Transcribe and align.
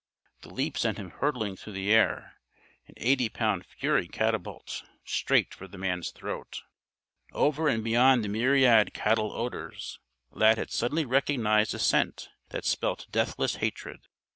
The 0.41 0.49
leap 0.51 0.79
sent 0.79 0.97
him 0.97 1.11
hurtling 1.11 1.55
through 1.55 1.73
the 1.73 1.93
air, 1.93 2.39
an 2.87 2.95
eighty 2.97 3.29
pound 3.29 3.67
furry 3.67 4.07
catapult, 4.07 4.81
straight 5.05 5.53
for 5.53 5.67
the 5.67 5.77
man's 5.77 6.09
throat. 6.09 6.63
Over 7.33 7.67
and 7.67 7.83
beyond 7.83 8.23
the 8.23 8.27
myriad 8.27 8.95
cattle 8.95 9.31
odors, 9.31 9.99
Lad 10.31 10.57
had 10.57 10.71
suddenly 10.71 11.05
recognized 11.05 11.75
a 11.75 11.77
scent 11.77 12.29
that 12.49 12.65
spelt 12.65 13.11
deathless 13.11 13.57
hatred. 13.57 14.07